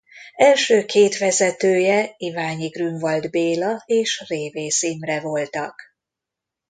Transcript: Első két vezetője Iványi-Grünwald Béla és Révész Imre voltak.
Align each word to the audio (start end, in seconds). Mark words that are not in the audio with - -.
Első 0.37 0.85
két 0.85 1.17
vezetője 1.17 2.13
Iványi-Grünwald 2.17 3.29
Béla 3.29 3.83
és 3.85 4.23
Révész 4.27 4.81
Imre 4.81 5.19
voltak. 5.19 5.81